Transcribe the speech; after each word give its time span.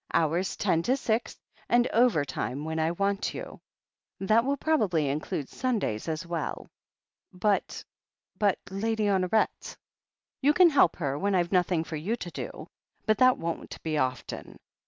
Hours 0.15 0.55
ten 0.55 0.81
to 0.89 0.97
six, 0.97 1.37
and 1.69 1.85
overtime 1.89 2.65
when 2.65 2.79
I 2.79 2.89
want 2.89 3.35
you. 3.35 3.61
That 4.19 4.43
will 4.43 4.57
probably 4.57 5.07
include 5.07 5.47
Sundays 5.47 6.07
as 6.07 6.23
weU." 6.23 6.67
"But— 7.31 7.85
but— 8.35 8.57
Lady 8.71 9.03
Honoret...." 9.05 9.77
"You 10.41 10.53
can 10.55 10.71
help 10.71 10.95
her 10.95 11.19
when 11.19 11.35
I've 11.35 11.51
nothing 11.51 11.83
for 11.83 11.97
you 11.97 12.15
to 12.15 12.31
do 12.31 12.67
but 13.05 13.19
that 13.19 13.37
won't 13.37 13.79
be 13.83 13.99
often. 13.99 14.57